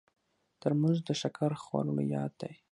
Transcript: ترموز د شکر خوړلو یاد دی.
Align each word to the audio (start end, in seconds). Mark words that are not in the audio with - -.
ترموز 0.61 0.97
د 1.07 1.09
شکر 1.21 1.51
خوړلو 1.63 2.01
یاد 2.15 2.31
دی. 2.41 2.53